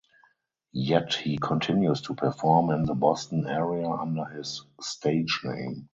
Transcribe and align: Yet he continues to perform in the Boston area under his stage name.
Yet 0.73 1.13
he 1.13 1.37
continues 1.37 2.01
to 2.01 2.15
perform 2.15 2.71
in 2.71 2.85
the 2.85 2.95
Boston 2.95 3.45
area 3.47 3.87
under 3.87 4.25
his 4.25 4.65
stage 4.81 5.41
name. 5.43 5.89